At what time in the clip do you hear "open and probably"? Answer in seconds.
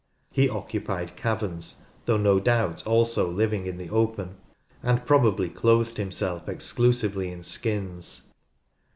3.91-5.47